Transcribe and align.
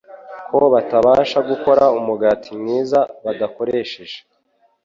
ko 0.53 0.61
batabasha 0.73 1.37
gukora 1.49 1.83
umugati 1.99 2.49
mwiza 2.61 2.99
badakoresheje 3.25 4.17